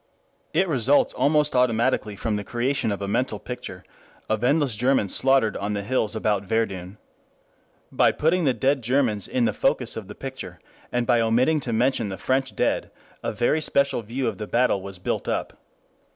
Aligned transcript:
It 0.51 0.67
results 0.67 1.13
almost 1.13 1.55
automatically 1.55 2.15
from 2.15 2.35
the 2.35 2.43
creation 2.43 2.91
of 2.91 3.03
a 3.03 3.07
mental 3.07 3.37
picture 3.37 3.83
of 4.27 4.43
endless 4.43 4.75
Germans 4.75 5.13
slaughtered 5.13 5.55
on 5.55 5.73
the 5.73 5.83
hills 5.83 6.15
about 6.15 6.41
Verdun. 6.43 6.97
By 7.91 8.11
putting 8.11 8.43
the 8.45 8.53
dead 8.55 8.81
Germans 8.81 9.27
in 9.27 9.45
the 9.45 9.53
focus 9.53 9.95
of 9.95 10.07
the 10.07 10.15
picture, 10.15 10.59
and 10.91 11.05
by 11.05 11.21
omitting 11.21 11.59
to 11.59 11.71
mention 11.71 12.09
the 12.09 12.17
French 12.17 12.55
dead, 12.55 12.89
a 13.21 13.31
very 13.31 13.61
special 13.61 14.01
view 14.01 14.27
of 14.27 14.39
the 14.39 14.47
battle 14.47 14.81
was 14.81 14.97
built 14.97 15.27
up. 15.27 15.55